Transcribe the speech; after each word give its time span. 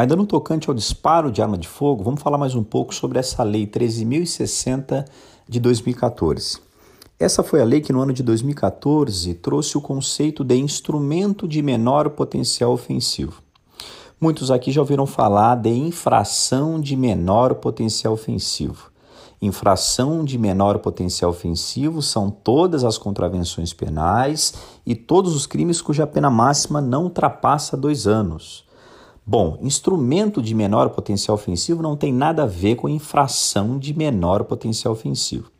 Ainda 0.00 0.16
no 0.16 0.24
tocante 0.24 0.66
ao 0.66 0.74
disparo 0.74 1.30
de 1.30 1.42
arma 1.42 1.58
de 1.58 1.68
fogo, 1.68 2.02
vamos 2.02 2.22
falar 2.22 2.38
mais 2.38 2.54
um 2.54 2.64
pouco 2.64 2.94
sobre 2.94 3.18
essa 3.18 3.42
lei 3.42 3.66
13.060 3.66 5.04
de 5.46 5.60
2014. 5.60 6.58
Essa 7.18 7.42
foi 7.42 7.60
a 7.60 7.66
lei 7.66 7.82
que 7.82 7.92
no 7.92 8.00
ano 8.00 8.14
de 8.14 8.22
2014 8.22 9.34
trouxe 9.34 9.76
o 9.76 9.80
conceito 9.82 10.42
de 10.42 10.56
instrumento 10.56 11.46
de 11.46 11.60
menor 11.60 12.08
potencial 12.08 12.72
ofensivo. 12.72 13.42
Muitos 14.18 14.50
aqui 14.50 14.72
já 14.72 14.80
ouviram 14.80 15.04
falar 15.04 15.56
de 15.56 15.68
infração 15.68 16.80
de 16.80 16.96
menor 16.96 17.56
potencial 17.56 18.14
ofensivo. 18.14 18.90
Infração 19.42 20.24
de 20.24 20.38
menor 20.38 20.78
potencial 20.78 21.30
ofensivo 21.30 22.00
são 22.00 22.30
todas 22.30 22.84
as 22.84 22.96
contravenções 22.96 23.74
penais 23.74 24.54
e 24.86 24.94
todos 24.94 25.36
os 25.36 25.44
crimes 25.44 25.82
cuja 25.82 26.06
pena 26.06 26.30
máxima 26.30 26.80
não 26.80 27.02
ultrapassa 27.02 27.76
dois 27.76 28.06
anos. 28.06 28.69
Bom, 29.32 29.58
instrumento 29.62 30.42
de 30.42 30.56
menor 30.56 30.90
potencial 30.90 31.36
ofensivo 31.36 31.80
não 31.80 31.96
tem 31.96 32.12
nada 32.12 32.42
a 32.42 32.46
ver 32.46 32.74
com 32.74 32.88
infração 32.88 33.78
de 33.78 33.96
menor 33.96 34.42
potencial 34.42 34.92
ofensivo. 34.92 35.52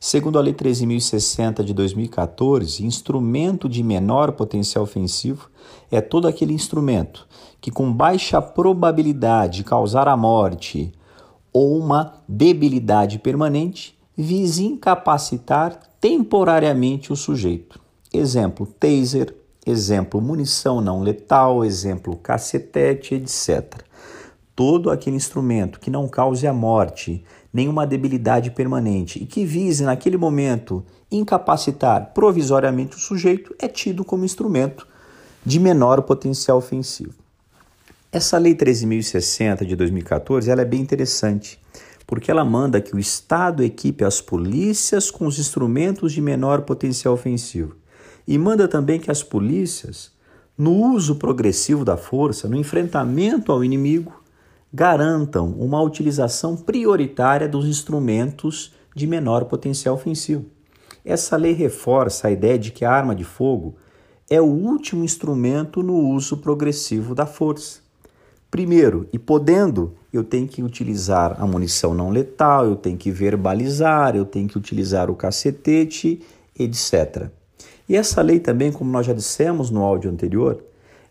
Segundo 0.00 0.38
a 0.38 0.40
Lei 0.40 0.54
13.060 0.54 1.62
de 1.62 1.74
2014, 1.74 2.82
instrumento 2.82 3.68
de 3.68 3.82
menor 3.82 4.32
potencial 4.32 4.84
ofensivo 4.84 5.50
é 5.90 6.00
todo 6.00 6.26
aquele 6.26 6.54
instrumento 6.54 7.28
que, 7.60 7.70
com 7.70 7.92
baixa 7.92 8.40
probabilidade 8.40 9.58
de 9.58 9.64
causar 9.64 10.08
a 10.08 10.16
morte 10.16 10.90
ou 11.52 11.78
uma 11.78 12.14
debilidade 12.26 13.18
permanente, 13.18 13.98
vise 14.16 14.64
incapacitar 14.64 15.78
temporariamente 16.00 17.12
o 17.12 17.16
sujeito. 17.16 17.78
Exemplo: 18.14 18.66
taser, 18.80 19.36
exemplo, 19.66 20.20
munição 20.20 20.80
não 20.80 21.02
letal, 21.02 21.64
exemplo, 21.64 22.16
cacetete, 22.16 23.14
etc. 23.14 23.82
Todo 24.54 24.90
aquele 24.90 25.16
instrumento 25.16 25.80
que 25.80 25.90
não 25.90 26.08
cause 26.08 26.46
a 26.46 26.52
morte, 26.52 27.24
nenhuma 27.52 27.86
debilidade 27.86 28.50
permanente 28.50 29.22
e 29.22 29.26
que 29.26 29.44
vise, 29.44 29.84
naquele 29.84 30.16
momento, 30.16 30.84
incapacitar 31.10 32.12
provisoriamente 32.14 32.96
o 32.96 33.00
sujeito 33.00 33.54
é 33.58 33.68
tido 33.68 34.04
como 34.04 34.24
instrumento 34.24 34.86
de 35.44 35.58
menor 35.58 36.02
potencial 36.02 36.58
ofensivo. 36.58 37.14
Essa 38.12 38.38
Lei 38.38 38.54
13.060 38.54 39.64
de 39.64 39.76
2014 39.76 40.50
ela 40.50 40.62
é 40.62 40.64
bem 40.64 40.80
interessante, 40.80 41.58
porque 42.06 42.30
ela 42.30 42.44
manda 42.44 42.80
que 42.80 42.94
o 42.94 42.98
Estado 42.98 43.62
equipe 43.62 44.04
as 44.04 44.20
polícias 44.20 45.10
com 45.10 45.26
os 45.26 45.38
instrumentos 45.38 46.12
de 46.12 46.20
menor 46.20 46.62
potencial 46.62 47.14
ofensivo 47.14 47.79
e 48.30 48.38
manda 48.38 48.68
também 48.68 49.00
que 49.00 49.10
as 49.10 49.24
polícias, 49.24 50.12
no 50.56 50.72
uso 50.92 51.16
progressivo 51.16 51.84
da 51.84 51.96
força, 51.96 52.46
no 52.46 52.56
enfrentamento 52.56 53.50
ao 53.50 53.64
inimigo, 53.64 54.22
garantam 54.72 55.48
uma 55.58 55.82
utilização 55.82 56.56
prioritária 56.56 57.48
dos 57.48 57.66
instrumentos 57.66 58.72
de 58.94 59.04
menor 59.04 59.46
potencial 59.46 59.96
ofensivo. 59.96 60.44
Essa 61.04 61.36
lei 61.36 61.54
reforça 61.54 62.28
a 62.28 62.30
ideia 62.30 62.56
de 62.56 62.70
que 62.70 62.84
a 62.84 62.92
arma 62.92 63.16
de 63.16 63.24
fogo 63.24 63.74
é 64.30 64.40
o 64.40 64.44
último 64.44 65.02
instrumento 65.02 65.82
no 65.82 65.96
uso 65.96 66.36
progressivo 66.36 67.16
da 67.16 67.26
força. 67.26 67.80
Primeiro, 68.48 69.08
e 69.12 69.18
podendo, 69.18 69.96
eu 70.12 70.22
tenho 70.22 70.46
que 70.46 70.62
utilizar 70.62 71.34
a 71.42 71.44
munição 71.44 71.94
não 71.94 72.10
letal, 72.10 72.64
eu 72.64 72.76
tenho 72.76 72.96
que 72.96 73.10
verbalizar, 73.10 74.14
eu 74.14 74.24
tenho 74.24 74.46
que 74.46 74.56
utilizar 74.56 75.10
o 75.10 75.16
cacetete, 75.16 76.22
etc. 76.56 77.28
E 77.90 77.96
essa 77.96 78.22
lei 78.22 78.38
também, 78.38 78.70
como 78.70 78.88
nós 78.88 79.04
já 79.04 79.12
dissemos 79.12 79.68
no 79.68 79.82
áudio 79.82 80.12
anterior, 80.12 80.62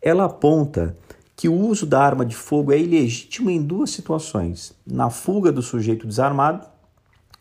ela 0.00 0.26
aponta 0.26 0.96
que 1.34 1.48
o 1.48 1.52
uso 1.52 1.84
da 1.84 2.00
arma 2.00 2.24
de 2.24 2.36
fogo 2.36 2.72
é 2.72 2.78
ilegítimo 2.78 3.50
em 3.50 3.60
duas 3.60 3.90
situações: 3.90 4.72
na 4.86 5.10
fuga 5.10 5.50
do 5.50 5.60
sujeito 5.60 6.06
desarmado 6.06 6.64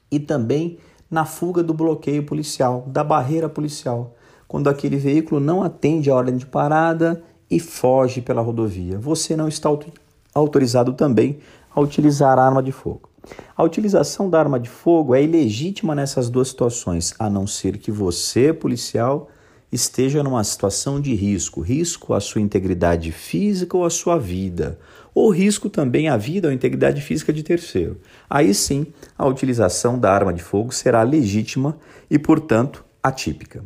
e 0.10 0.20
também 0.20 0.80
na 1.08 1.24
fuga 1.24 1.62
do 1.62 1.72
bloqueio 1.72 2.24
policial, 2.24 2.84
da 2.88 3.04
barreira 3.04 3.48
policial, 3.48 4.16
quando 4.48 4.72
aquele 4.72 4.98
veículo 4.98 5.40
não 5.40 5.62
atende 5.62 6.10
a 6.10 6.16
ordem 6.16 6.36
de 6.36 6.48
parada 6.48 7.22
e 7.48 7.60
foge 7.60 8.22
pela 8.22 8.42
rodovia. 8.42 8.98
Você 8.98 9.36
não 9.36 9.48
está 9.48 9.70
autorizado 10.34 10.94
também 10.94 11.38
a 11.76 11.80
utilizar 11.80 12.40
a 12.40 12.44
arma 12.44 12.64
de 12.64 12.72
fogo. 12.72 13.08
A 13.56 13.64
utilização 13.64 14.30
da 14.30 14.40
arma 14.40 14.60
de 14.60 14.70
fogo 14.70 15.16
é 15.16 15.24
ilegítima 15.24 15.96
nessas 15.96 16.30
duas 16.30 16.50
situações, 16.50 17.14
a 17.18 17.30
não 17.30 17.48
ser 17.48 17.78
que 17.78 17.92
você, 17.92 18.54
policial, 18.54 19.30
esteja 19.72 20.24
numa 20.24 20.44
situação 20.44 21.02
de 21.02 21.14
risco, 21.14 21.62
risco 21.62 22.14
à 22.14 22.20
sua 22.20 22.42
integridade 22.42 23.12
física 23.12 23.76
ou 23.76 23.86
à 23.86 23.90
sua 23.90 24.18
vida, 24.18 24.80
ou 25.14 25.30
risco 25.30 25.70
também 25.70 26.08
à 26.08 26.16
vida 26.16 26.48
ou 26.48 26.52
à 26.52 26.54
integridade 26.56 27.02
física 27.02 27.34
de 27.34 27.44
terceiro. 27.44 28.00
Aí 28.30 28.54
sim, 28.54 28.88
a 29.18 29.26
utilização 29.26 30.00
da 30.00 30.12
arma 30.12 30.34
de 30.34 30.42
fogo 30.42 30.72
será 30.72 31.04
legítima 31.04 31.78
e, 32.10 32.18
portanto, 32.18 32.86
atípica. 33.04 33.64